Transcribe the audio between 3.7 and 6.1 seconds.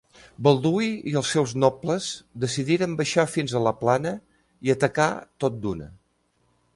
plana i atacar tot d'una.